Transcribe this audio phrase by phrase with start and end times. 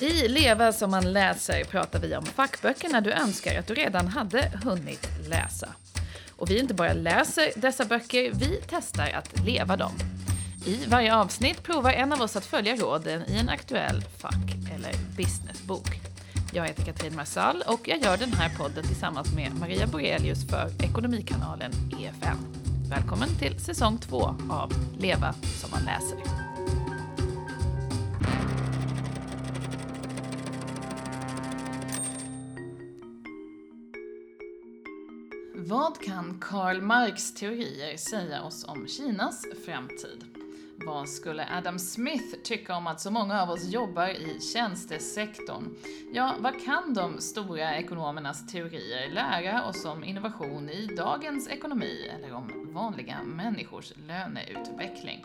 [0.00, 4.52] I Leva som man läser pratar vi om fackböckerna du önskar att du redan hade
[4.64, 5.68] hunnit läsa.
[6.36, 9.92] Och vi inte bara läser dessa böcker, vi testar att leva dem.
[10.66, 14.92] I varje avsnitt provar en av oss att följa råden i en aktuell fack eller
[15.16, 16.00] businessbok.
[16.52, 20.70] Jag heter Katrin Marsall och jag gör den här podden tillsammans med Maria Borelius för
[20.84, 22.38] Ekonomikanalen EFN.
[22.90, 26.47] Välkommen till säsong två av Leva som man läser.
[35.68, 40.24] Vad kan Karl Marx teorier säga oss om Kinas framtid?
[40.86, 45.74] Vad skulle Adam Smith tycka om att så många av oss jobbar i tjänstesektorn?
[46.12, 52.34] Ja, vad kan de stora ekonomernas teorier lära oss om innovation i dagens ekonomi eller
[52.34, 55.24] om vanliga människors löneutveckling?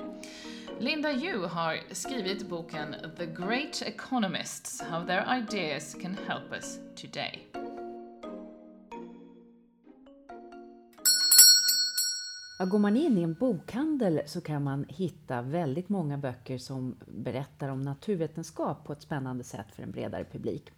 [0.79, 7.62] Linda Yu har skrivit boken The Great Economists, How Their Ideas Can Help Us Today.
[12.59, 16.95] Ja, går man in i en bokhandel så kan man hitta väldigt många böcker som
[17.05, 20.71] berättar om naturvetenskap på ett spännande sätt för en bredare publik.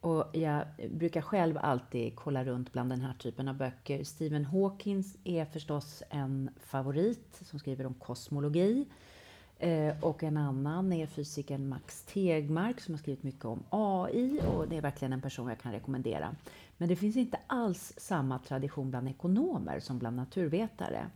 [0.00, 4.04] Och jag brukar själv alltid kolla runt bland den här typen av böcker.
[4.04, 8.86] Stephen Hawkins är förstås en favorit som skriver om kosmologi.
[9.58, 14.68] Eh, och en annan är fysikern Max Tegmark som har skrivit mycket om AI och
[14.68, 16.36] det är verkligen en person jag kan rekommendera.
[16.78, 21.10] Men det finns inte alls samma tradition bland ekonomer som bland naturvetare.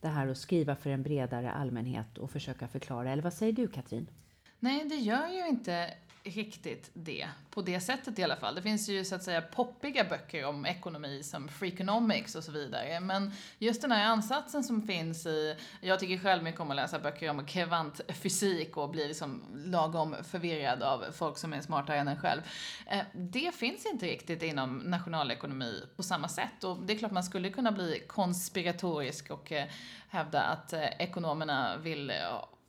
[0.00, 3.10] Det här att skriva för en bredare allmänhet och försöka förklara.
[3.10, 4.10] Eller vad säger du Katrin?
[4.58, 8.54] Nej, det gör ju inte riktigt det, på det sättet i alla fall.
[8.54, 13.00] Det finns ju så att säga poppiga böcker om ekonomi som Freakonomics och så vidare.
[13.00, 16.98] Men just den här ansatsen som finns i, jag tycker själv mycket om att läsa
[16.98, 22.20] böcker om kvantfysik och bli liksom lagom förvirrad av folk som är smartare än en
[22.20, 22.40] själv.
[22.86, 27.24] Eh, det finns inte riktigt inom nationalekonomi på samma sätt och det är klart man
[27.24, 29.68] skulle kunna bli konspiratorisk och eh,
[30.08, 32.12] hävda att eh, ekonomerna vill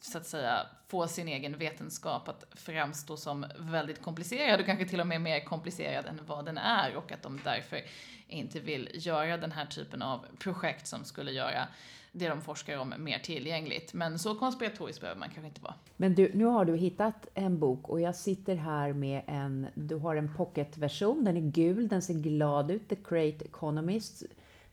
[0.01, 5.01] så att säga få sin egen vetenskap att framstå som väldigt komplicerad och kanske till
[5.01, 7.81] och med mer komplicerad än vad den är och att de därför
[8.27, 11.67] inte vill göra den här typen av projekt som skulle göra
[12.11, 13.93] det de forskar om mer tillgängligt.
[13.93, 15.75] Men så konspiratorisk behöver man kanske inte vara.
[15.97, 19.95] Men du, nu har du hittat en bok och jag sitter här med en, du
[19.95, 24.23] har en pocketversion, den är gul, den ser glad ut, The Great Economist.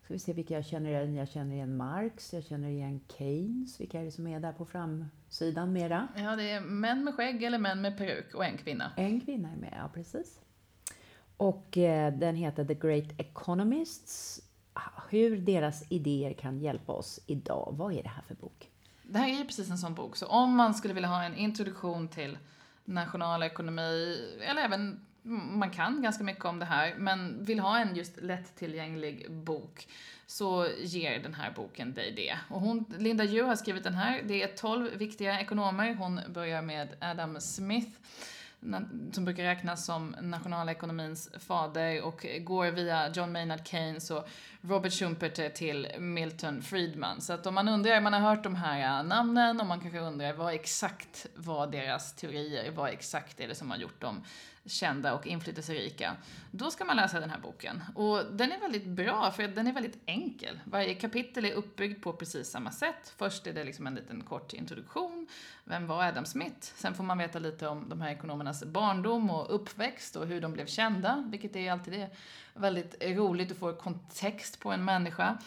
[0.04, 1.14] Ska vi se vilka jag känner igen.
[1.14, 3.80] Jag känner igen Marx, jag känner igen Keynes.
[3.80, 5.04] Vilka är det som är där på fram
[5.36, 6.08] framsidan mera?
[6.16, 8.92] Ja, det är män med skägg eller män med peruk och en kvinna.
[8.96, 10.40] En kvinna är med, ja precis.
[11.36, 14.40] Och eh, den heter The Great Economists.
[15.10, 17.74] Hur deras idéer kan hjälpa oss idag.
[17.78, 18.70] Vad är det här för bok?
[19.02, 20.16] Det här är ju precis en sån bok.
[20.16, 22.38] Så om man skulle vilja ha en introduktion till
[22.84, 24.18] nationalekonomi,
[24.50, 29.30] eller även man kan ganska mycket om det här, men vill ha en just lättillgänglig
[29.30, 29.88] bok
[30.26, 32.38] så ger den här boken dig det.
[32.50, 34.22] Och hon, Linda Yu har skrivit den här.
[34.24, 35.94] Det är 12 viktiga ekonomer.
[35.94, 37.90] Hon börjar med Adam Smith
[39.12, 44.28] som brukar räknas som nationalekonomins fader och går via John Maynard Keynes och
[44.68, 47.20] Robert Schumpeter till Milton Friedman.
[47.20, 49.98] Så att om man undrar, man har hört de här äh, namnen och man kanske
[49.98, 54.24] undrar vad exakt var deras teorier, vad exakt är det som har gjort dem
[54.66, 56.16] kända och inflytelserika,
[56.50, 57.82] då ska man läsa den här boken.
[57.94, 60.60] Och den är väldigt bra, för den är väldigt enkel.
[60.64, 63.14] Varje kapitel är uppbyggd på precis samma sätt.
[63.16, 65.26] Först är det liksom en liten kort introduktion.
[65.64, 66.72] Vem var Adam Smith?
[66.76, 70.52] Sen får man veta lite om de här ekonomernas barndom och uppväxt och hur de
[70.52, 72.10] blev kända, vilket är alltid det
[72.54, 75.38] väldigt roligt att få kontext på en människa.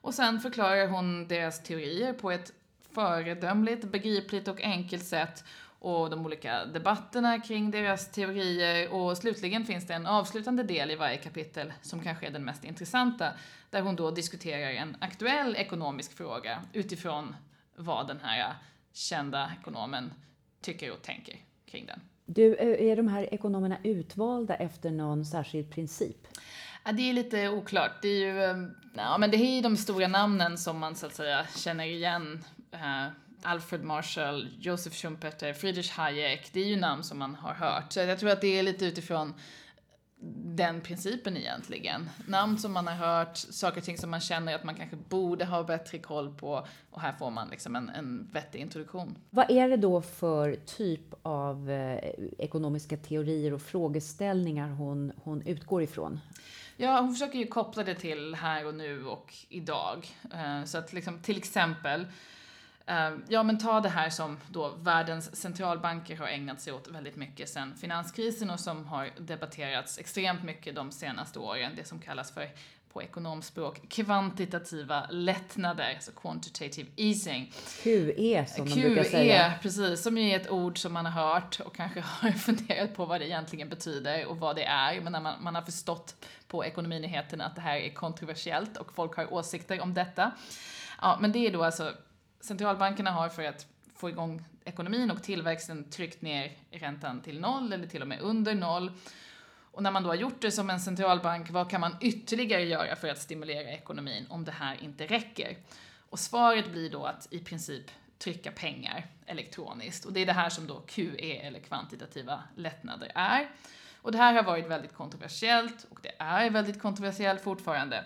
[0.00, 2.52] Och sen förklarar hon deras teorier på ett
[2.94, 5.44] föredömligt, begripligt och enkelt sätt
[5.82, 10.96] och de olika debatterna kring deras teorier och slutligen finns det en avslutande del i
[10.96, 13.32] varje kapitel som kanske är den mest intressanta
[13.70, 17.36] där hon då diskuterar en aktuell ekonomisk fråga utifrån
[17.76, 18.54] vad den här
[18.92, 20.12] kända ekonomen
[20.60, 21.36] tycker och tänker
[21.66, 22.00] kring den.
[22.26, 26.26] Du, eh, är de här ekonomerna utvalda efter någon särskild princip?
[26.84, 28.02] Ja, det är lite oklart.
[28.02, 31.06] Det är ju, ehm, ja, men det är ju de stora namnen som man så
[31.06, 33.06] att säga känner igen eh,
[33.42, 37.92] Alfred Marshall, Joseph Schumpeter, Friedrich Hayek, det är ju namn som man har hört.
[37.92, 39.34] Så jag tror att det är lite utifrån
[40.44, 42.10] den principen egentligen.
[42.28, 45.44] Namn som man har hört, saker och ting som man känner att man kanske borde
[45.44, 49.18] ha bättre koll på och här får man liksom en, en vettig introduktion.
[49.30, 51.98] Vad är det då för typ av eh,
[52.38, 56.20] ekonomiska teorier och frågeställningar hon, hon utgår ifrån?
[56.76, 60.06] Ja, hon försöker ju koppla det till här och nu och idag.
[60.32, 62.06] Eh, så att liksom till exempel
[62.86, 67.16] eh, ja, men ta det här som då världens centralbanker har ägnat sig åt väldigt
[67.16, 71.72] mycket sedan finanskrisen och som har debatterats extremt mycket de senaste åren.
[71.76, 72.48] Det som kallas för
[72.92, 77.52] på ekonomspråk kvantitativa lättnader, alltså quantitative easing.
[77.82, 79.50] QE som de brukar säga.
[79.50, 83.06] QE, precis, som är ett ord som man har hört och kanske har funderat på
[83.06, 85.00] vad det egentligen betyder och vad det är.
[85.00, 89.16] Men när man, man har förstått på ekonominyheterna att det här är kontroversiellt och folk
[89.16, 90.32] har åsikter om detta.
[91.00, 91.92] Ja, men det är då alltså
[92.40, 97.86] centralbankerna har för att få igång ekonomin och tillväxten tryckt ner räntan till noll eller
[97.86, 98.90] till och med under noll.
[99.72, 102.96] Och när man då har gjort det som en centralbank, vad kan man ytterligare göra
[102.96, 105.56] för att stimulera ekonomin om det här inte räcker?
[106.10, 110.04] Och svaret blir då att i princip trycka pengar elektroniskt.
[110.04, 113.50] Och det är det här som då QE eller kvantitativa lättnader är.
[114.02, 118.04] Och det här har varit väldigt kontroversiellt och det är väldigt kontroversiellt fortfarande.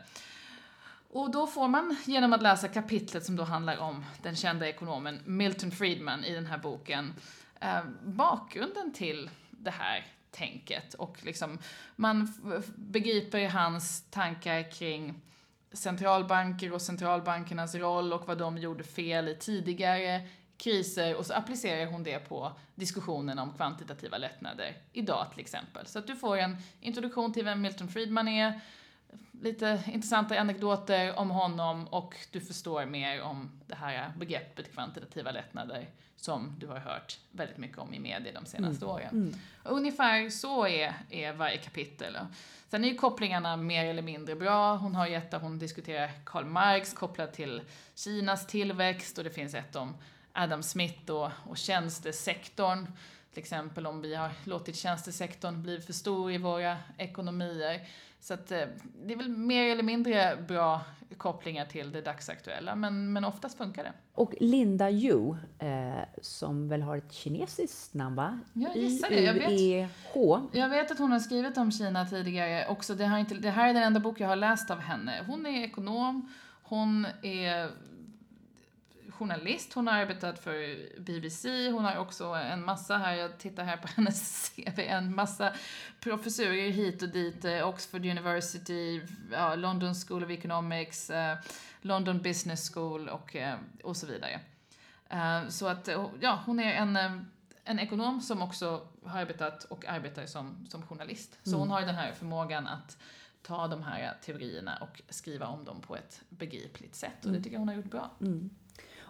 [1.11, 5.21] Och då får man genom att läsa kapitlet som då handlar om den kända ekonomen
[5.25, 7.15] Milton Friedman i den här boken
[7.61, 10.07] eh, bakgrunden till det här
[10.37, 10.95] tänket.
[10.95, 11.59] Och liksom
[11.97, 12.35] man
[12.77, 15.21] begriper hans tankar kring
[15.73, 21.17] centralbanker och centralbankernas roll och vad de gjorde fel i tidigare kriser.
[21.17, 24.77] Och så applicerar hon det på diskussionen om kvantitativa lättnader.
[24.93, 25.87] Idag till exempel.
[25.87, 28.61] Så att du får en introduktion till vem Milton Friedman är,
[29.43, 31.89] lite intressanta anekdoter om honom.
[31.89, 35.87] Och du förstår mer om det här begreppet kvantitativa lättnader
[36.27, 38.95] som du har hört väldigt mycket om i media de senaste mm.
[38.95, 39.09] åren.
[39.11, 39.35] Mm.
[39.65, 42.19] Ungefär så är, är varje kapitel.
[42.69, 44.77] Sen är ju kopplingarna mer eller mindre bra.
[44.77, 47.63] Hon har ju ett där hon diskuterar Karl Marx kopplat till
[47.95, 49.95] Kinas tillväxt och det finns ett om
[50.33, 52.87] Adam Smith och, och tjänstesektorn.
[53.37, 57.81] Till exempel om vi har låtit tjänstesektorn bli för stor i våra ekonomier.
[58.21, 58.61] Så att eh,
[59.05, 60.81] det är väl mer eller mindre bra
[61.17, 63.93] kopplingar till det dagsaktuella, men, men oftast funkar det.
[64.15, 68.39] Och Linda Yu, eh, som väl har ett kinesiskt namn va?
[68.53, 69.21] Jag gissar det.
[69.21, 70.41] Jag vet, H.
[70.53, 72.95] jag vet att hon har skrivit om Kina tidigare också.
[72.95, 75.25] Det, har inte, det här är den enda bok jag har läst av henne.
[75.27, 77.71] Hon är ekonom, hon är
[79.19, 83.77] journalist, hon har arbetat för BBC, hon har också en massa här, jag tittar här
[83.77, 85.53] på hennes CV, en massa
[86.01, 89.03] professurer hit och dit, eh, Oxford University,
[89.33, 91.39] ja, London School of Economics, eh,
[91.81, 94.41] London Business School och, eh, och så vidare.
[95.49, 95.89] Så att,
[96.21, 96.97] ja, hon är en,
[97.65, 101.39] en ekonom som också har arbetat och arbetar som, som journalist.
[101.43, 101.61] Så mm.
[101.61, 102.99] hon har den här förmågan att
[103.43, 107.17] ta de här teorierna och skriva om dem på ett begripligt sätt.
[107.19, 107.43] Och det mm.
[107.43, 108.11] tycker jag hon har gjort bra.
[108.21, 108.51] Mm.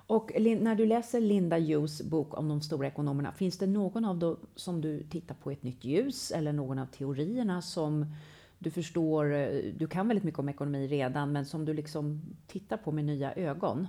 [0.07, 4.19] Och när du läser Linda Hughes bok om de stora ekonomerna, finns det någon av
[4.19, 8.15] dem som du tittar på i ett nytt ljus eller någon av teorierna som
[8.59, 12.77] du förstår, eh, du kan väldigt mycket om ekonomi redan, men som du liksom tittar
[12.77, 13.89] på med nya ögon?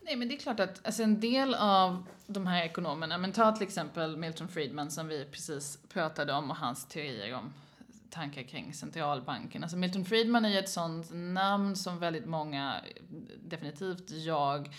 [0.00, 3.52] Nej, men det är klart att alltså en del av de här ekonomerna, men ta
[3.52, 7.52] till exempel Milton Friedman som vi precis pratade om och hans teorier om
[8.10, 9.62] tankar kring centralbanken.
[9.62, 12.80] Alltså Milton Friedman är ju ett sånt namn som väldigt många,
[13.44, 14.74] definitivt jag,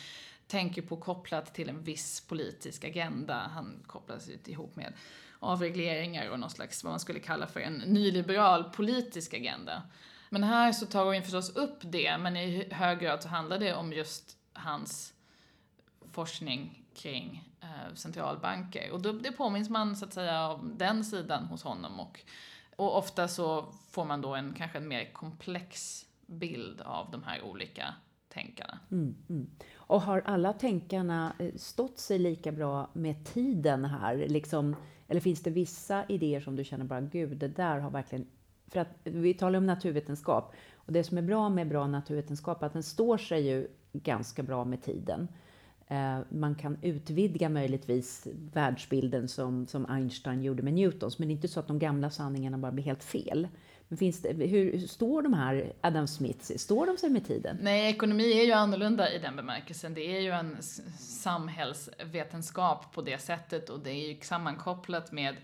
[0.47, 3.51] tänker på kopplat till en viss politisk agenda.
[3.53, 4.93] Han kopplas ju ihop med
[5.39, 9.83] avregleringar och någon slags, vad man skulle kalla för en nyliberal politisk agenda.
[10.29, 13.73] Men här så tar hon förstås upp det, men i hög grad så handlar det
[13.73, 15.13] om just hans
[16.11, 18.91] forskning kring eh, centralbanker.
[18.91, 22.19] Och då, det påminns man så att säga om den sidan hos honom och
[22.81, 27.41] och ofta så får man då en kanske en mer komplex bild av de här
[27.41, 27.93] olika
[28.29, 28.79] tänkarna.
[28.91, 29.49] Mm, mm.
[29.75, 34.15] Och har alla tänkarna eh, stått sig lika bra med tiden här?
[34.15, 34.75] Liksom,
[35.07, 38.27] eller finns det vissa idéer som du känner bara, gud, det där har verkligen...
[38.67, 40.55] För att vi talar om naturvetenskap.
[40.73, 44.43] Och det som är bra med bra naturvetenskap är att den står sig ju ganska
[44.43, 45.27] bra med tiden.
[45.91, 51.35] Eh, man kan utvidga möjligtvis världsbilden som, som Einstein gjorde med Newtons, men det är
[51.35, 53.47] inte så att de gamla sanningarna bara blir helt fel.
[53.87, 57.57] Men finns det, hur, står de här Adam Smiths, står de sig med tiden?
[57.61, 59.93] Nej, ekonomi är ju annorlunda i den bemärkelsen.
[59.93, 60.57] Det är ju en
[60.99, 65.35] samhällsvetenskap på det sättet och det är ju sammankopplat med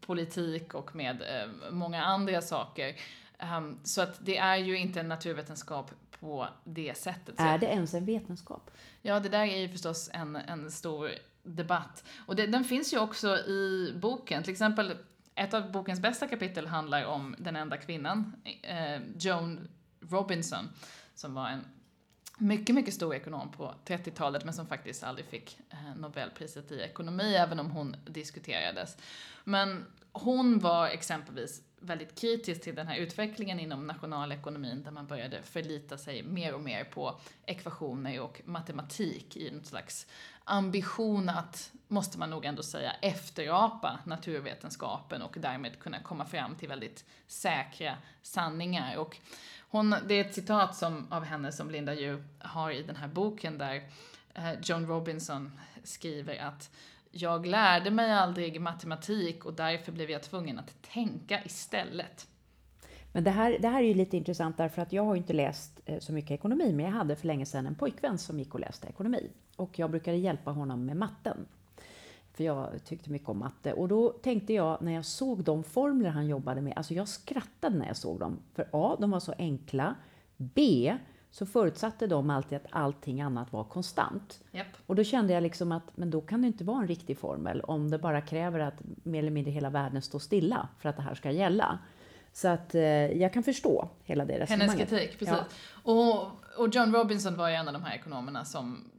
[0.00, 2.94] politik och med eh, många andra saker.
[3.42, 7.34] Um, så att det är ju inte en naturvetenskap på det sättet.
[7.38, 8.70] Är det ens en vetenskap?
[9.02, 11.10] Ja, det där är ju förstås en, en stor
[11.42, 12.04] debatt.
[12.26, 14.42] Och det, den finns ju också i boken.
[14.42, 14.96] Till exempel,
[15.34, 19.68] ett av bokens bästa kapitel handlar om den enda kvinnan, eh, Joan
[20.00, 20.68] Robinson,
[21.14, 21.64] som var en
[22.38, 27.34] mycket, mycket stor ekonom på 30-talet, men som faktiskt aldrig fick eh, Nobelpriset i ekonomi,
[27.34, 28.96] även om hon diskuterades.
[29.44, 35.42] Men hon var exempelvis väldigt kritisk till den här utvecklingen inom nationalekonomin där man började
[35.42, 40.06] förlita sig mer och mer på ekvationer och matematik i en slags
[40.44, 46.68] ambition att, måste man nog ändå säga, efterapa naturvetenskapen och därmed kunna komma fram till
[46.68, 48.96] väldigt säkra sanningar.
[48.96, 49.16] Och
[49.68, 53.08] hon, det är ett citat som, av henne som Linda ju har i den här
[53.08, 53.88] boken där
[54.34, 56.70] eh, John Robinson skriver att
[57.16, 62.26] jag lärde mig aldrig matematik och därför blev jag tvungen att tänka istället.
[63.12, 65.32] Men det här, det här är ju lite intressant därför att jag har ju inte
[65.32, 68.54] läst eh, så mycket ekonomi, men jag hade för länge sedan en pojkvän som gick
[68.54, 69.30] och läste ekonomi.
[69.56, 71.46] Och jag brukade hjälpa honom med matten.
[72.32, 73.72] För jag tyckte mycket om matte.
[73.72, 77.78] Och då tänkte jag, när jag såg de formler han jobbade med, alltså jag skrattade
[77.78, 78.38] när jag såg dem.
[78.54, 79.94] För A, de var så enkla.
[80.36, 80.94] B,
[81.34, 84.40] så förutsatte de alltid att allting annat var konstant.
[84.52, 84.66] Yep.
[84.86, 87.60] Och då kände jag liksom att, men då kan det inte vara en riktig formel
[87.60, 91.02] om det bara kräver att mer eller mindre hela världen står stilla för att det
[91.02, 91.78] här ska gälla.
[92.32, 94.90] Så att eh, jag kan förstå hela det resonemanget.
[94.90, 95.34] Hennes kritik, precis.
[95.34, 95.92] Ja.
[95.92, 96.30] Och,
[96.64, 98.90] och John Robinson var ju en av de här ekonomerna som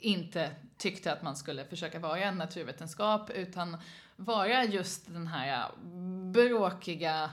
[0.00, 3.76] inte tyckte att man skulle försöka vara en naturvetenskap utan
[4.16, 5.70] vara just den här
[6.32, 7.30] bråkiga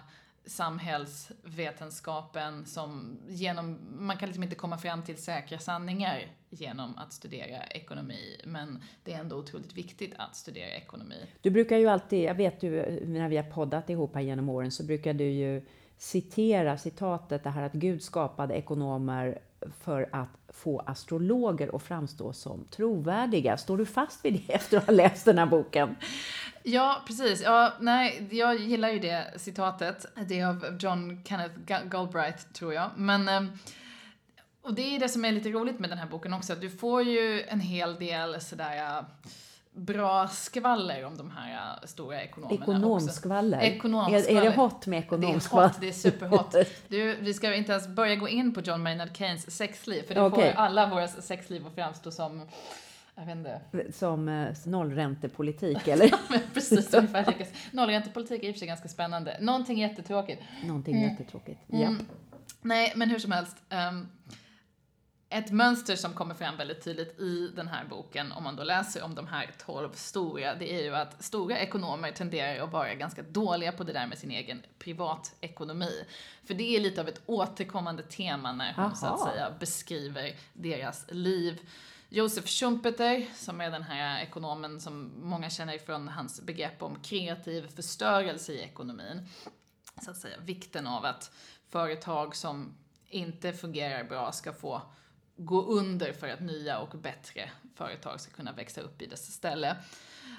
[0.48, 7.64] samhällsvetenskapen som genom, man kan liksom inte komma fram till säkra sanningar genom att studera
[7.64, 11.26] ekonomi, men det är ändå otroligt viktigt att studera ekonomi.
[11.42, 14.72] Du brukar ju alltid, jag vet ju när vi har poddat ihop här genom åren,
[14.72, 15.66] så brukar du ju
[15.98, 19.40] citera citatet det här att Gud skapade ekonomer
[19.80, 23.58] för att få astrologer att framstå som trovärdiga.
[23.58, 25.96] Står du fast vid det efter att ha läst den här boken?
[26.68, 27.42] Ja, precis.
[27.42, 30.06] Ja, nej, jag gillar ju det citatet.
[30.28, 31.56] Det är av John Kenneth
[31.86, 32.90] Galbraith, tror jag.
[32.96, 33.52] Men, ehm,
[34.62, 37.04] och det är det som är lite roligt med den här boken också, du får
[37.04, 39.06] ju en hel del sådär
[39.76, 43.62] bra skvaller om de här stora ekonomerna Ekonomskvaller?
[43.62, 44.42] Ekonomskvaller.
[44.42, 45.74] Är, är det hot med ekonomskvaller?
[45.80, 46.56] Det är hot, det är superhot.
[46.88, 50.22] Du, vi ska inte ens börja gå in på John Maynard Keynes sexliv, för det
[50.22, 50.52] okay.
[50.52, 52.42] får alla våra sexliv att framstå som
[53.16, 53.62] jag vet inte.
[53.94, 56.14] Som eh, nollräntepolitik eller?
[56.54, 57.48] Precis, ungefär.
[57.72, 59.38] Nollräntepolitik är i och för sig ganska spännande.
[59.42, 60.42] Någonting jättetråkigt.
[60.64, 61.10] Någonting mm.
[61.10, 61.82] jättetråkigt, mm.
[61.82, 62.08] japp.
[62.62, 63.58] Nej, men hur som helst.
[63.90, 64.08] Um,
[65.30, 69.04] ett mönster som kommer fram väldigt tydligt i den här boken, om man då läser
[69.04, 73.22] om de här tolv stora, det är ju att stora ekonomer tenderar att vara ganska
[73.22, 76.06] dåliga på det där med sin egen privatekonomi.
[76.44, 78.96] För det är lite av ett återkommande tema när hon Aha.
[78.96, 81.60] så att säga beskriver deras liv.
[82.16, 87.68] Josef Schumpeter, som är den här ekonomen som många känner från hans begrepp om kreativ
[87.76, 89.28] förstörelse i ekonomin.
[90.02, 91.32] Så att säga vikten av att
[91.70, 92.78] företag som
[93.10, 94.82] inte fungerar bra ska få
[95.38, 99.76] gå under för att nya och bättre företag ska kunna växa upp i dess ställe.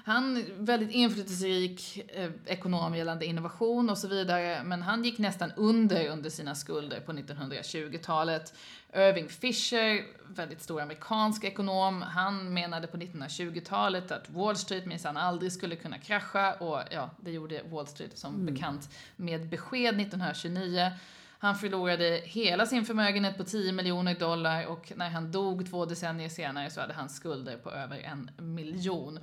[0.05, 5.51] Han är väldigt inflytelserik eh, ekonom gällande innovation och så vidare, men han gick nästan
[5.55, 8.53] under under sina skulder på 1920-talet.
[8.97, 15.51] Irving Fisher, väldigt stor amerikansk ekonom, han menade på 1920-talet att Wall Street minsann aldrig
[15.51, 18.53] skulle kunna krascha och ja, det gjorde Wall Street som mm.
[18.53, 20.91] bekant med besked 1929.
[21.39, 26.29] Han förlorade hela sin förmögenhet på 10 miljoner dollar och när han dog två decennier
[26.29, 29.19] senare så hade han skulder på över en miljon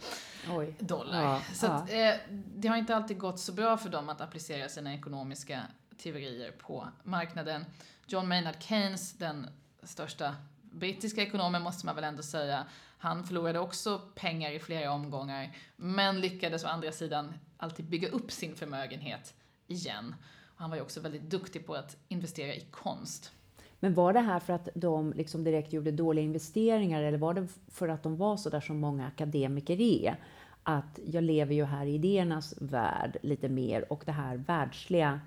[0.50, 0.74] Oj.
[0.78, 1.22] dollar.
[1.22, 1.72] Ja, så ja.
[1.72, 5.60] Att, eh, det har inte alltid gått så bra för dem att applicera sina ekonomiska
[6.02, 7.64] teorier på marknaden.
[8.06, 9.46] John Maynard Keynes, den
[9.86, 12.66] största brittiska ekonomen måste man väl ändå säga,
[12.98, 18.32] han förlorade också pengar i flera omgångar, men lyckades å andra sidan alltid bygga upp
[18.32, 19.34] sin förmögenhet
[19.66, 20.14] igen.
[20.56, 23.32] Han var ju också väldigt duktig på att investera i konst.
[23.80, 27.48] Men var det här för att de liksom direkt gjorde dåliga investeringar eller var det
[27.68, 30.16] för att de var så där som många akademiker är?
[30.62, 35.20] Att jag lever ju här i idéernas värld lite mer och det här världsliga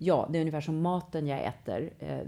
[0.00, 1.92] Ja, det är ungefär som maten jag äter.
[1.98, 2.20] Eh,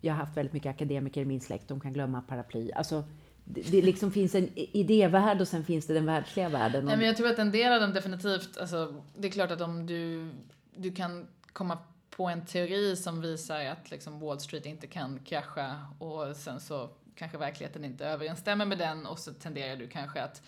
[0.00, 2.72] jag har haft väldigt mycket akademiker i min släkt, de kan glömma paraply.
[2.72, 3.04] Alltså,
[3.44, 6.84] det liksom finns en idévärld och sen finns det den världsliga världen.
[6.84, 9.60] Nej, men jag tror att en del av dem definitivt, alltså, det är klart att
[9.60, 10.30] om du,
[10.76, 11.78] du kan komma
[12.10, 16.90] på en teori som visar att liksom Wall Street inte kan krascha och sen så
[17.14, 20.42] kanske verkligheten inte överensstämmer med den och så tenderar du kanske att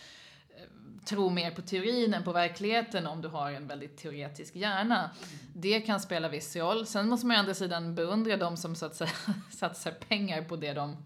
[1.05, 5.11] tro mer på teorin än på verkligheten om du har en väldigt teoretisk hjärna.
[5.55, 6.87] Det kan spela viss roll.
[6.87, 9.11] Sen måste man å andra sidan beundra de som så att säga
[9.50, 10.97] satsar pengar på det de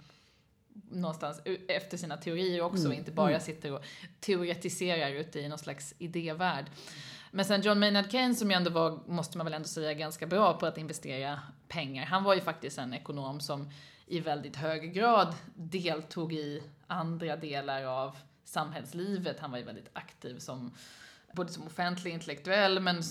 [0.91, 2.99] någonstans efter sina teorier också mm.
[2.99, 3.41] inte bara mm.
[3.41, 3.85] sitter och
[4.21, 6.67] teoretiserar ute i någon slags idévärld.
[7.31, 10.27] Men sen John Maynard Keynes som ju ändå var, måste man väl ändå säga, ganska
[10.27, 12.05] bra på att investera pengar.
[12.05, 13.71] Han var ju faktiskt en ekonom som
[14.07, 19.41] i väldigt hög grad deltog i andra delar av samhällslivet.
[19.41, 20.73] Han var ju väldigt aktiv som
[21.33, 23.03] både som offentlig intellektuell men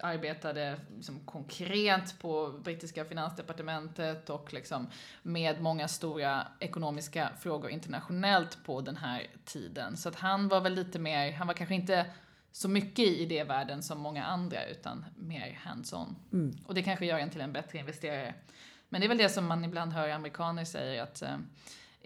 [0.00, 4.86] arbetade liksom konkret på brittiska finansdepartementet och liksom
[5.22, 9.96] med många stora ekonomiska frågor internationellt på den här tiden.
[9.96, 12.06] Så att han var väl lite mer, han var kanske inte
[12.52, 16.16] så mycket i idévärlden som många andra utan mer hands-on.
[16.32, 16.56] Mm.
[16.66, 18.34] Och det kanske gör en till en bättre investerare.
[18.88, 21.38] Men det är väl det som man ibland hör amerikaner säga att uh,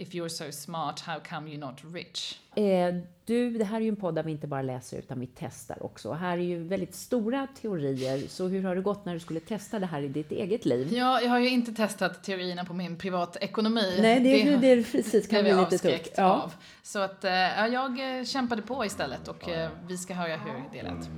[0.03, 2.39] If you're so smart, how come you're not rich?
[2.55, 2.95] Eh,
[3.25, 5.83] du, det här är ju en podd där vi inte bara läser utan vi testar
[5.83, 6.13] också.
[6.13, 9.79] Här är ju väldigt stora teorier, så hur har det gått när du skulle testa
[9.79, 10.93] det här i ditt eget liv?
[10.93, 13.99] Ja, jag har ju inte testat teorierna på min privatekonomi.
[14.01, 16.15] Nej, det, det, det är precis kan bli lite tufft.
[16.17, 16.43] Ja.
[16.43, 16.55] Av.
[16.83, 20.63] Så att, eh, ja, jag eh, kämpade på istället och eh, vi ska höra hur
[20.73, 21.11] det lät.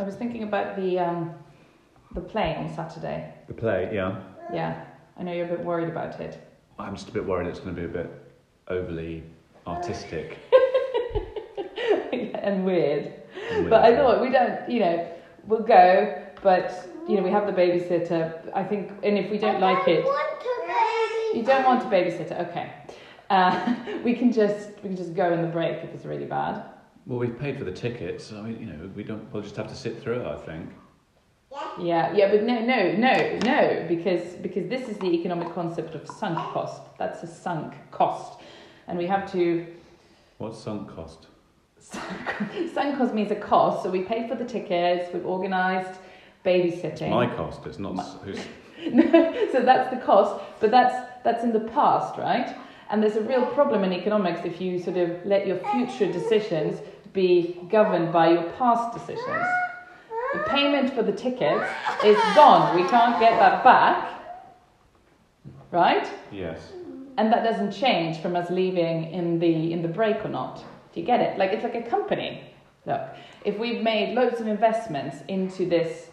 [0.00, 1.30] I was thinking about the, um,
[2.14, 3.32] the play on Saturday.
[3.46, 4.16] The play, yeah.
[4.54, 4.72] Yeah,
[5.20, 6.47] I know you're a bit worried about it.
[6.78, 8.10] I'm just a bit worried it's going to be a bit
[8.68, 9.24] overly
[9.66, 10.38] artistic
[12.12, 12.34] and, weird.
[12.34, 13.12] and weird.
[13.70, 15.12] But I thought we don't, you know,
[15.46, 18.50] we'll go, but you know, we have the babysitter.
[18.54, 22.48] I think, and if we don't I like don't it, you don't want a babysitter.
[22.48, 22.72] Okay,
[23.30, 26.62] uh, we can just we can just go in the break if it's really bad.
[27.06, 29.32] Well, we've paid for the tickets, so I mean, you know, we don't.
[29.32, 30.26] We'll just have to sit through it.
[30.26, 30.68] I think.
[31.80, 36.06] Yeah, yeah, but no, no, no, no, because because this is the economic concept of
[36.08, 36.82] sunk cost.
[36.98, 38.40] That's a sunk cost,
[38.86, 39.66] and we have to.
[40.38, 41.26] What's sunk cost?
[41.80, 43.82] Sunk cost means a cost.
[43.82, 45.12] So we pay for the tickets.
[45.14, 46.00] We've organised
[46.44, 46.82] babysitting.
[46.82, 47.64] It's my cost.
[47.64, 47.94] It's not.
[47.94, 48.38] My, who's...
[48.92, 52.54] no, so that's the cost, but that's that's in the past, right?
[52.90, 56.80] And there's a real problem in economics if you sort of let your future decisions
[57.12, 59.46] be governed by your past decisions.
[60.34, 61.64] The payment for the tickets
[62.04, 62.76] is gone.
[62.76, 64.14] We can't get that back.
[65.70, 66.08] Right?
[66.30, 66.72] Yes.
[67.16, 70.64] And that doesn't change from us leaving in the in the break or not.
[70.92, 71.38] Do you get it?
[71.38, 72.42] Like it's like a company.
[72.86, 73.02] Look,
[73.44, 76.10] if we've made loads of investments into this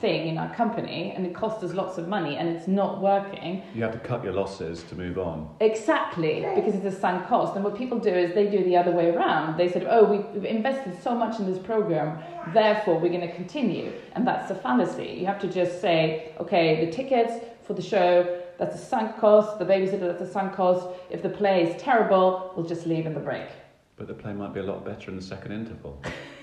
[0.00, 3.62] thing in our company and it costs us lots of money and it's not working.
[3.74, 5.48] You have to cut your losses to move on.
[5.60, 7.56] Exactly, because it's a sunk cost.
[7.56, 9.58] And what people do is they do the other way around.
[9.58, 12.22] They said, oh, we've invested so much in this program,
[12.54, 13.92] therefore we're going to continue.
[14.12, 15.16] And that's a fallacy.
[15.18, 19.58] You have to just say, okay, the tickets for the show, that's a sunk cost.
[19.58, 20.88] The babysitter, that's a sunk cost.
[21.10, 23.48] If the play is terrible, we'll just leave in the break.
[23.96, 26.02] But the play might be a lot better in the second interval.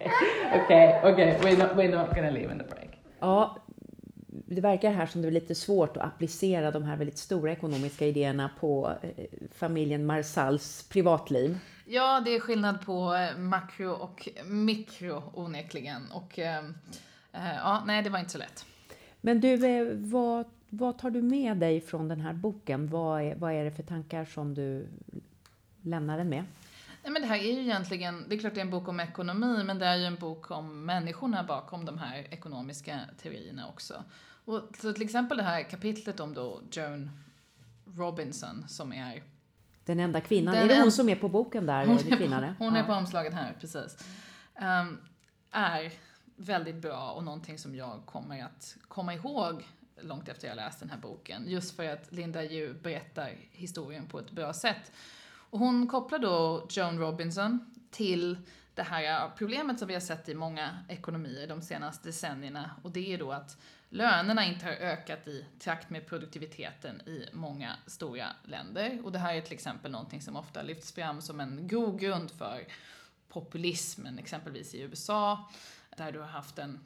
[0.64, 2.90] okay, okay, we're not, we're not gonna leave in the break.
[3.20, 3.56] Ja,
[4.46, 8.06] det verkar här som det är lite svårt att applicera de här väldigt stora ekonomiska
[8.06, 11.58] idéerna på eh, familjen Marsals privatliv.
[11.86, 16.10] Ja, det är skillnad på eh, makro och mikro onekligen.
[16.12, 16.64] Och eh,
[17.32, 18.64] ja, nej, det var inte så lätt.
[19.20, 22.88] Men du, vad, vad tar du med dig från den här boken?
[22.88, 24.86] Vad är, vad är det för tankar som du
[25.82, 26.44] lämnar den med?
[27.02, 29.00] Nej, men det här är ju egentligen, det är klart det är en bok om
[29.00, 34.04] ekonomi, men det är ju en bok om människorna bakom de här ekonomiska teorierna också.
[34.44, 37.10] Och så till exempel det här kapitlet om då Joan
[37.96, 39.22] Robinson som är
[39.84, 40.54] den enda kvinnan.
[40.54, 41.86] Den är det hon som är på boken där?
[41.86, 43.96] Hon, är på, hon är på omslaget här, precis.
[44.60, 44.98] Um,
[45.50, 45.92] är
[46.36, 49.68] väldigt bra och någonting som jag kommer att komma ihåg
[50.02, 51.44] långt efter jag läst den här boken.
[51.48, 54.92] Just för att Linda Ju berättar historien på ett bra sätt.
[55.50, 58.38] Och hon kopplar då Joan Robinson till
[58.74, 63.12] det här problemet som vi har sett i många ekonomier de senaste decennierna och det
[63.12, 63.56] är då att
[63.88, 69.00] lönerna inte har ökat i takt med produktiviteten i många stora länder.
[69.04, 72.66] Och det här är till exempel någonting som ofta lyfts fram som en grogrund för
[73.28, 75.50] populismen, exempelvis i USA,
[75.96, 76.80] där du har haft en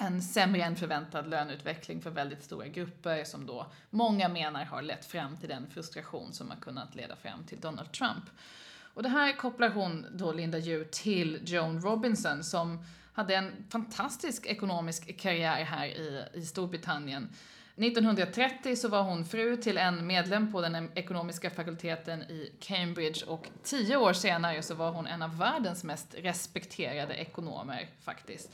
[0.00, 5.04] en sämre än förväntad löneutveckling för väldigt stora grupper som då många menar har lett
[5.04, 8.24] fram till den frustration som har kunnat leda fram till Donald Trump.
[8.94, 14.46] Och det här kopplar hon då Linda Ju till Joan Robinson som hade en fantastisk
[14.46, 17.28] ekonomisk karriär här i, i Storbritannien.
[17.76, 23.48] 1930 så var hon fru till en medlem på den ekonomiska fakulteten i Cambridge och
[23.62, 28.50] tio år senare så var hon en av världens mest respekterade ekonomer faktiskt.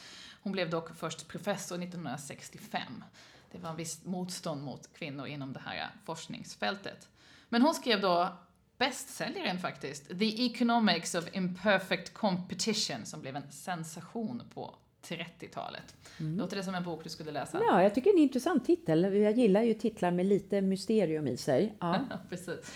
[0.47, 3.05] Hon blev dock först professor 1965.
[3.53, 7.09] Det var en viss motstånd mot kvinnor inom det här forskningsfältet.
[7.49, 8.29] Men hon skrev då
[8.79, 15.97] bästsäljaren faktiskt, The Economics of Imperfect Competition, som blev en sensation på 30-talet.
[16.21, 16.39] Mm.
[16.39, 17.61] Låter det som en bok du skulle läsa?
[17.69, 19.15] Ja, jag tycker det är en intressant titel.
[19.15, 21.77] Jag gillar ju titlar med lite mysterium i sig.
[21.81, 22.01] Ja.
[22.31, 22.73] Precis.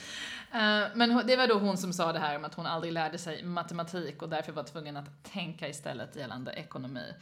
[0.52, 3.18] Eh, Men det var då hon som sa det här om att hon aldrig lärde
[3.18, 7.12] sig matematik och därför var tvungen att tänka istället gällande ekonomi.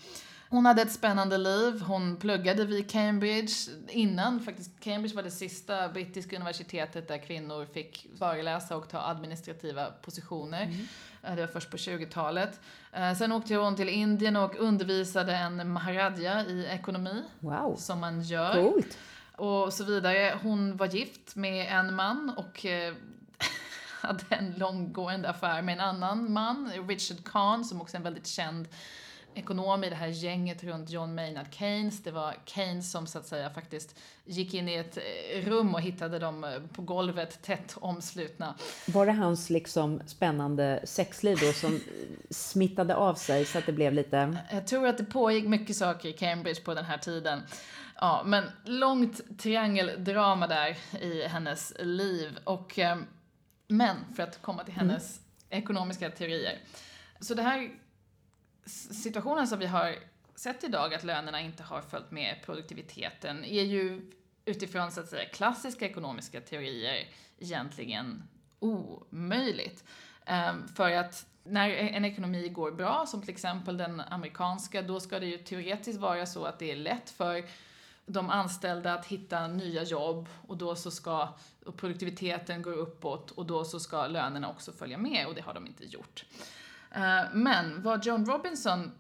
[0.50, 1.80] Hon hade ett spännande liv.
[1.80, 3.52] Hon pluggade vid Cambridge
[3.88, 9.86] innan, faktiskt Cambridge var det sista brittiska universitetet där kvinnor fick föreläsa och ta administrativa
[9.86, 10.74] positioner.
[11.22, 12.60] Eh, Det var först på 20-talet.
[12.92, 18.22] Eh, Sen åkte hon till Indien och undervisade en maharadja i ekonomi, Wow, som man
[18.22, 18.98] gör coolt.
[19.36, 20.38] och så vidare.
[20.42, 22.66] Hon var gift med en man och
[24.00, 28.26] hade en långgående affär med en annan man, Richard Kahn, som också är en väldigt
[28.26, 28.68] känd
[29.34, 32.02] ekonom i det här gänget runt John Maynard Keynes.
[32.02, 35.80] Det var Keynes som så att säga faktiskt gick in i ett eh, rum och
[35.80, 38.54] hittade dem eh, på golvet tätt omslutna.
[38.86, 41.80] Var det hans liksom spännande sexliv då som
[42.30, 44.36] smittade av sig så att det blev lite...
[44.52, 47.42] Jag tror att det pågick mycket saker i Cambridge på den här tiden.
[48.00, 52.38] Ja, men långt triangeldrama där i hennes liv.
[52.44, 52.96] Och, eh,
[53.68, 56.58] men för att komma till hennes ekonomiska teorier.
[57.20, 57.70] Så det här
[59.04, 59.96] situationen som vi har
[60.34, 64.12] sett idag, att lönerna inte har följt med produktiviteten, är ju
[64.44, 68.22] utifrån så att säga klassiska ekonomiska teorier egentligen
[68.58, 69.84] omöjligt.
[70.24, 75.20] Ehm, för att när en ekonomi går bra, som till exempel den amerikanska, då ska
[75.20, 77.44] det ju teoretiskt vara så att det är lätt för
[78.08, 81.28] de anställda att hitta nya jobb och då så ska
[81.66, 85.54] och produktiviteten gå uppåt och då så ska lönerna också följa med och det har
[85.54, 86.24] de inte gjort.
[86.90, 88.92] Eh, men vad Joan Robinson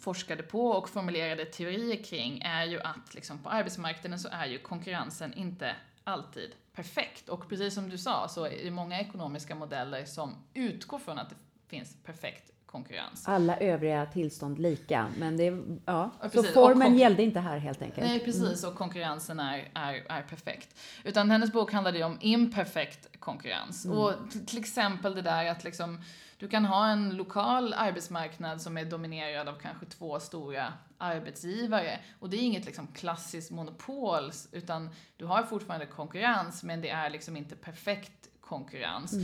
[0.00, 4.58] forskade på och formulerade teorier kring är ju att liksom på arbetsmarknaden så är ju
[4.58, 7.28] konkurrensen inte alltid perfekt.
[7.28, 11.30] Och precis som du sa så är det många ekonomiska modeller som utgår från att
[11.30, 11.36] det
[11.68, 13.28] finns perfekt konkurrens.
[13.28, 15.62] Alla övriga tillstånd lika, men det...
[15.86, 16.48] Ja, så precis.
[16.48, 18.06] Och formen gällde inte här helt enkelt.
[18.06, 18.64] Nej, precis.
[18.64, 20.78] Och konkurrensen är, är, är perfekt.
[21.04, 23.84] Utan hennes bok handlade ju om imperfekt konkurrens.
[23.84, 26.00] Och t- till exempel det där att liksom,
[26.38, 31.98] du kan ha en lokal arbetsmarknad som är dominerad av kanske två stora arbetsgivare.
[32.20, 37.10] Och det är inget liksom klassiskt monopol, utan du har fortfarande konkurrens, men det är
[37.10, 39.14] liksom inte perfekt konkurrens.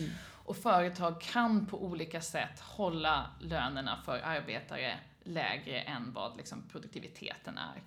[0.48, 7.58] Och företag kan på olika sätt hålla lönerna för arbetare lägre än vad liksom produktiviteten
[7.58, 7.82] är.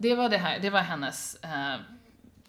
[0.00, 1.80] Det var det här, det var hennes eh,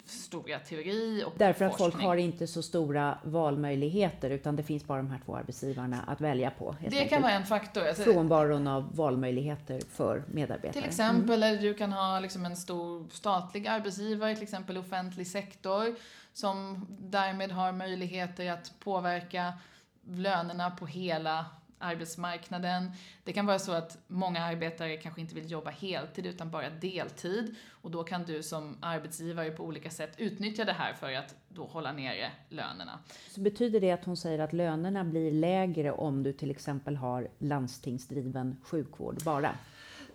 [0.04, 2.08] stora teori och Därför att folk forskning.
[2.08, 6.50] har inte så stora valmöjligheter utan det finns bara de här två arbetsgivarna att välja
[6.50, 6.76] på.
[6.80, 7.22] Det kan enkelt.
[7.22, 7.86] vara en faktor.
[7.88, 10.72] Alltså, Frånvaron av valmöjligheter för medarbetare.
[10.72, 15.94] Till exempel, eller du kan ha liksom en stor statlig arbetsgivare, till exempel offentlig sektor,
[16.32, 19.52] som därmed har möjligheter att påverka
[20.06, 21.46] lönerna på hela
[21.80, 22.90] arbetsmarknaden.
[23.24, 27.54] Det kan vara så att många arbetare kanske inte vill jobba heltid utan bara deltid
[27.82, 31.64] och då kan du som arbetsgivare på olika sätt utnyttja det här för att då
[31.64, 32.98] hålla nere lönerna.
[33.30, 37.28] Så betyder det att hon säger att lönerna blir lägre om du till exempel har
[37.38, 39.54] landstingsdriven sjukvård bara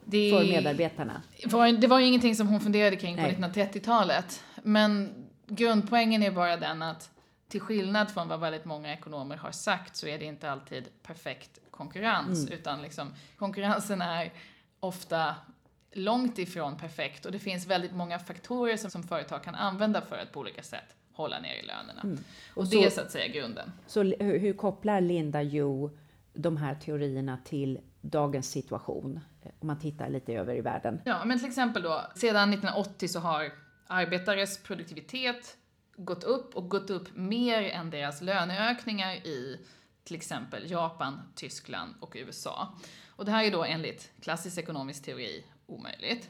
[0.05, 1.21] Det för medarbetarna?
[1.45, 3.35] var, det var ju ingenting som hon funderade kring på Nej.
[3.35, 4.43] 1930-talet.
[4.63, 7.11] Men grundpoängen är bara den att
[7.47, 11.59] till skillnad från vad väldigt många ekonomer har sagt så är det inte alltid perfekt
[11.71, 12.49] konkurrens.
[12.49, 14.33] Utan liksom, konkurrensen är
[14.79, 15.35] ofta
[15.91, 20.17] långt ifrån perfekt och det finns väldigt många faktorer som, som företag kan använda för
[20.17, 22.17] att på olika sätt hålla ner i lönerna.
[22.53, 23.71] Och, Och det är så- så att säga grunden.
[23.87, 25.89] Så hur, hur kopplar Linda Yu
[26.33, 29.19] de här teorierna till dagens situation?
[29.59, 31.01] Om man tittar lite över i världen.
[31.05, 33.51] Ja, men till exempel då, sedan 1980 så har
[33.87, 35.57] arbetares produktivitet
[35.97, 39.59] gått upp och gått upp mer än deras löneökningar i
[40.03, 42.73] till exempel Japan, Tyskland och USA.
[43.07, 46.29] Och det här är då enligt klassisk ekonomisk teori omöjligt.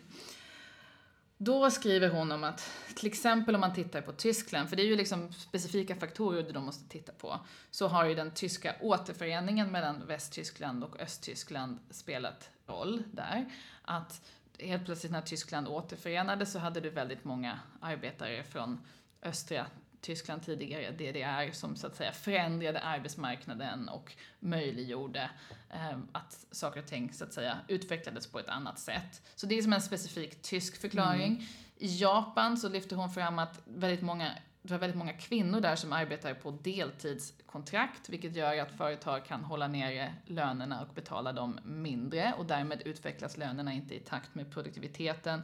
[1.37, 4.87] Då skriver hon om att, till exempel om man tittar på Tyskland, för det är
[4.87, 7.39] ju liksom specifika faktorer de måste titta på,
[7.71, 13.45] så har ju den tyska återföreningen mellan Västtyskland och Östtyskland spelat roll där.
[13.81, 14.21] Att
[14.59, 18.79] helt plötsligt när Tyskland återförenades så hade du väldigt många arbetare från
[19.21, 19.65] östra
[20.01, 25.29] Tyskland tidigare, DDR, som så att säga förändrade arbetsmarknaden och möjliggjorde
[25.69, 29.21] eh, att saker och ting så att säga utvecklades på ett annat sätt.
[29.35, 31.47] Så det är som en specifik tysk förklaring.
[31.77, 34.31] I Japan så lyfter hon fram att väldigt många
[34.67, 39.43] det var väldigt många kvinnor där som arbetar på deltidskontrakt, vilket gör att företag kan
[39.43, 44.51] hålla nere lönerna och betala dem mindre och därmed utvecklas lönerna inte i takt med
[44.51, 45.41] produktiviteten.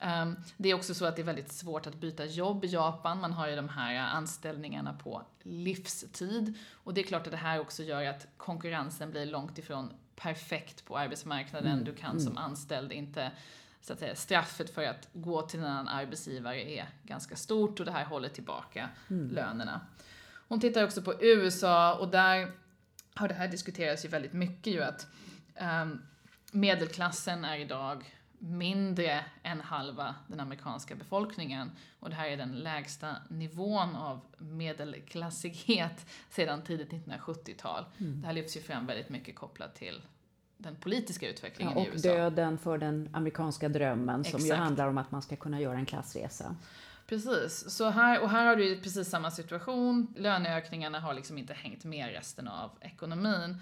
[0.00, 3.20] Ehm, Det är också så att det är väldigt svårt att byta jobb i Japan.
[3.20, 6.58] Man har ju de här anställningarna på livstid.
[6.72, 10.84] Och det är klart att det här också gör att konkurrensen blir långt ifrån perfekt
[10.84, 11.84] på arbetsmarknaden.
[11.84, 13.30] Du kan som anställd inte
[13.84, 17.86] så att säga, straffet för att gå till en annan arbetsgivare är ganska stort och
[17.86, 19.80] det här håller tillbaka lönerna.
[20.48, 22.52] Hon tittar också på USA och där
[23.14, 25.06] har det här diskuterats ju väldigt mycket ju att
[25.60, 26.02] um,
[26.52, 31.70] medelklassen är idag mindre än halva den amerikanska befolkningen.
[32.00, 37.84] Och det här är den lägsta nivån av medelklassighet sedan tidigt 1970-tal.
[37.98, 38.20] Mm.
[38.20, 40.02] Det här lyfts ju fram väldigt mycket kopplat till
[40.56, 42.10] den politiska utvecklingen ja, i USA.
[42.10, 44.40] Och döden för den amerikanska drömmen Exakt.
[44.40, 46.56] som ju handlar om att man ska kunna göra en klassresa.
[47.06, 50.14] Precis, så här, och här har du precis samma situation.
[50.16, 53.56] Löneökningarna har liksom inte hängt med resten av ekonomin.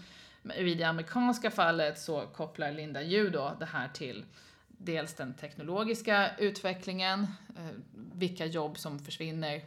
[0.57, 4.25] I det amerikanska fallet så kopplar Linda Ju då det här till
[4.69, 7.27] dels den teknologiska utvecklingen,
[7.57, 7.77] eh,
[8.13, 9.63] vilka jobb som försvinner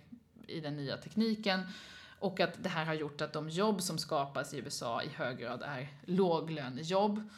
[0.47, 1.61] i den nya tekniken
[2.19, 5.37] och att det här har gjort att de jobb som skapas i USA i hög
[5.37, 7.29] grad är låglönejobb.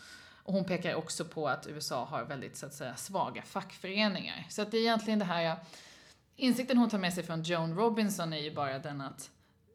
[0.44, 4.46] Och hon pekar också på att USA har väldigt så att säga svaga fackföreningar.
[4.50, 5.58] Så att det är egentligen det här,
[6.36, 9.32] insikten hon tar med sig från Joan Robinson är ju bara den att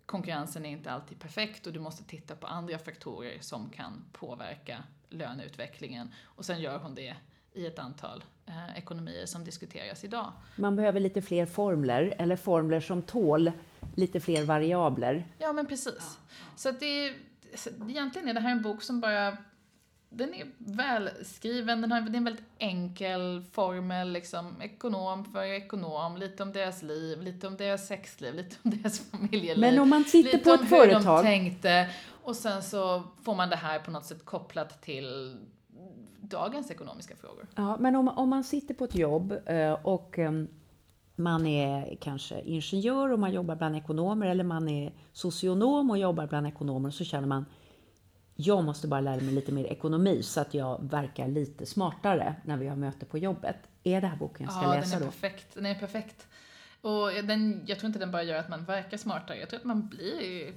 [0.06, 4.84] konkurrensen är inte alltid perfekt och du måste titta på andra faktorer som kan påverka
[5.08, 6.14] löneutvecklingen.
[6.22, 7.16] Och sen gör hon det
[7.54, 10.32] i ett antal eh, ekonomier som diskuteras idag.
[10.56, 13.52] Man behöver lite fler formler, eller formler som tål
[13.96, 15.26] lite fler variabler.
[15.38, 16.18] Ja, men precis.
[16.56, 17.14] Så att det är,
[17.88, 19.36] egentligen är det här en bok som bara
[20.14, 26.16] den är välskriven, den har det är en väldigt enkel formel, liksom ekonom för ekonom,
[26.16, 29.58] lite om deras liv, lite om deras sexliv, lite om deras familjeliv.
[29.58, 30.98] Men om man sitter lite på ett företag.
[30.98, 31.90] Lite om hur de tänkte.
[32.22, 35.36] Och sen så får man det här på något sätt kopplat till
[36.20, 37.46] dagens ekonomiska frågor.
[37.54, 40.48] Ja, men om, om man sitter på ett jobb eh, och ehm,
[41.16, 46.26] man är kanske ingenjör och man jobbar bland ekonomer eller man är socionom och jobbar
[46.26, 47.44] bland ekonomer och så känner man
[48.34, 52.56] jag måste bara lära mig lite mer ekonomi så att jag verkar lite smartare när
[52.56, 53.56] vi har möte på jobbet.
[53.82, 55.10] Är det här boken jag ska ja, läsa den är då?
[55.10, 55.54] Perfekt.
[55.54, 56.26] Den är perfekt.
[56.80, 59.64] Och den, jag tror inte den bara gör att man verkar smartare, jag tror att
[59.64, 60.52] man blir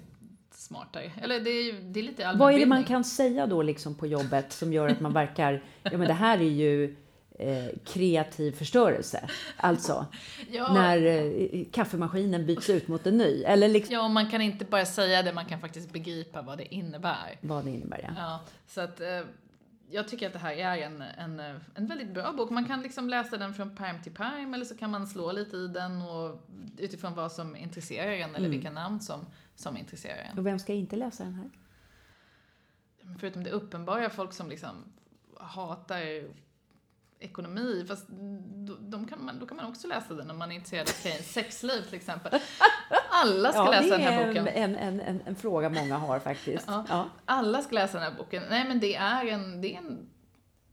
[0.57, 1.11] smartare.
[1.21, 4.07] Eller det är, det är lite Vad är det man kan säga då liksom på
[4.07, 6.95] jobbet som gör att man verkar, ja men det här är ju
[7.39, 9.29] eh, kreativ förstörelse.
[9.57, 10.05] Alltså,
[10.51, 10.73] ja.
[10.73, 13.43] när eh, kaffemaskinen byts ut mot en ny.
[13.43, 13.93] Eller liksom...
[13.93, 17.37] Ja, man kan inte bara säga det, man kan faktiskt begripa vad det innebär.
[17.41, 18.09] Vad det innebär, ja.
[18.17, 19.21] ja så att, eh,
[19.89, 21.39] jag tycker att det här är en, en,
[21.75, 22.49] en väldigt bra bok.
[22.49, 25.57] Man kan liksom läsa den från perm till perm eller så kan man slå lite
[25.57, 26.41] i den och
[26.77, 28.51] utifrån vad som intresserar en eller mm.
[28.51, 30.37] vilka namn som, som intresserar en.
[30.37, 31.49] Och vem ska inte läsa den här?
[33.19, 34.75] Förutom det uppenbara, folk som liksom
[35.39, 36.25] hatar
[37.19, 38.07] ekonomi, fast
[38.79, 41.33] de kan man, då kan man också läsa den om man är intresserad av Keynes
[41.33, 42.31] sexliv till exempel.
[43.23, 44.45] Alla ska ja, läsa den här boken.
[44.45, 46.67] Det är en, en, en, en, fråga många har faktiskt.
[46.67, 47.05] Ja, ja.
[47.25, 48.43] Alla ska läsa den här boken.
[48.49, 50.09] Nej men det är en, det är en...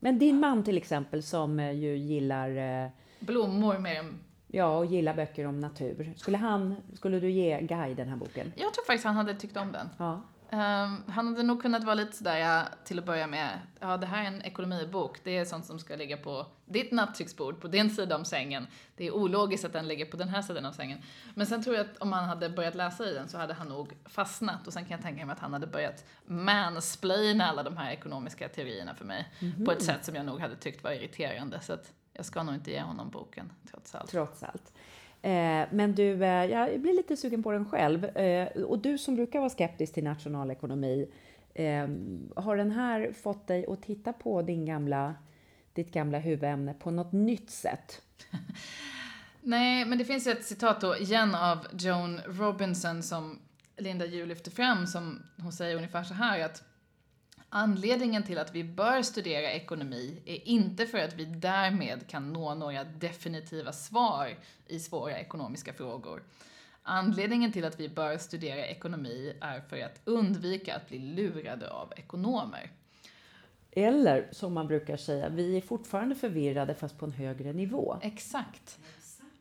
[0.00, 2.82] Men din man till exempel som eh, ju gillar...
[2.84, 4.18] Eh, Blommor mer än
[4.54, 6.14] Ja, och gillar böcker om natur.
[6.16, 8.52] Skulle, han, skulle du ge Guy den här boken?
[8.56, 9.88] Jag tror faktiskt han hade tyckt om den.
[9.98, 10.22] Ja.
[10.52, 14.06] Um, han hade nog kunnat vara lite sådär, ja, till att börja med, ja det
[14.06, 17.90] här är en ekonomibok, det är sånt som ska ligga på ditt nattduksbord, på din
[17.90, 18.66] sida om sängen.
[18.96, 20.98] Det är ologiskt att den ligger på den här sidan av sängen.
[21.34, 23.68] Men sen tror jag att om han hade börjat läsa i den så hade han
[23.68, 27.76] nog fastnat och sen kan jag tänka mig att han hade börjat mansplaina alla de
[27.76, 29.64] här ekonomiska teorierna för mig mm -hmm.
[29.64, 31.60] på ett sätt som jag nog hade tyckt var irriterande.
[31.60, 34.10] Så att jag ska nog inte ge honom boken, trots allt.
[34.10, 34.72] Trots allt.
[35.22, 38.04] Eh, men du, eh, jag blir lite sugen på den själv.
[38.04, 41.08] Eh, och du som brukar vara skeptisk till nationalekonomi,
[41.54, 41.88] eh,
[42.36, 45.14] har den här fått dig att titta på din gamla,
[45.72, 48.02] ditt gamla huvudämne på något nytt sätt?
[49.40, 53.38] Nej, men det finns ett citat då igen av Joan Robinson som
[53.76, 56.64] Linda Ju lyfter fram som hon säger ungefär så här att
[57.54, 62.54] Anledningen till att vi bör studera ekonomi är inte för att vi därmed kan nå
[62.54, 66.22] några definitiva svar i svåra ekonomiska frågor.
[66.82, 71.92] Anledningen till att vi bör studera ekonomi är för att undvika att bli lurade av
[71.96, 72.70] ekonomer.
[73.70, 77.98] Eller som man brukar säga, vi är fortfarande förvirrade fast på en högre nivå.
[78.02, 78.78] Exakt.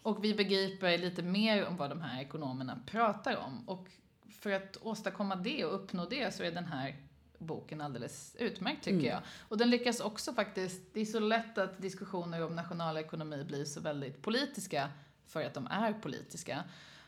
[0.02, 3.70] Och vi begriper lite mer om vad de här ekonomerna pratar om.
[3.70, 3.88] Och
[4.30, 6.96] för att åstadkomma det och uppnå det så är den här
[7.42, 9.12] boken alldeles utmärkt tycker mm.
[9.12, 9.22] jag.
[9.50, 13.80] Och den lyckas också faktiskt, det är så lätt att diskussioner om nationalekonomi blir så
[13.80, 14.90] väldigt politiska
[15.28, 16.64] för att de är politiska.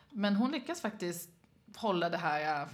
[0.10, 1.30] Men hon lyckas faktiskt
[1.76, 2.67] hålla det här äh,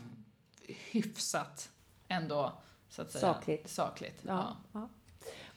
[0.92, 1.70] hyfsat
[2.08, 2.54] ändå,
[2.90, 3.34] så att säga.
[3.34, 3.70] Sakligt.
[3.70, 4.22] Sakligt.
[4.28, 4.80] Ja, ja.
[4.80, 4.90] ja.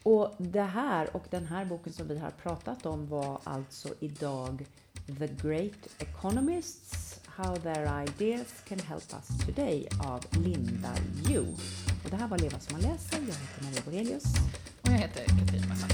[0.03, 4.67] Och det här och den här boken som vi har pratat om var alltså idag
[5.07, 10.95] The Great Economists How Their Ideas Can Help Us Today av Linda
[11.29, 11.47] Yu.
[12.05, 13.19] Och det här var Leva som man läser.
[13.19, 14.25] Jag heter Maria Borelius.
[14.83, 15.87] Och jag heter Katrin Massa.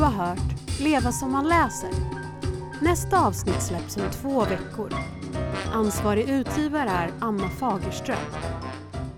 [0.00, 1.90] har hört Leva som man läser.
[2.82, 4.94] Nästa avsnitt släpps om två veckor.
[5.72, 8.16] Ansvarig utgivare är Anna Fagerström.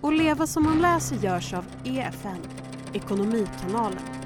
[0.01, 2.39] Och Leva som man läser görs av EFN,
[2.93, 4.22] Ekonomikanalen.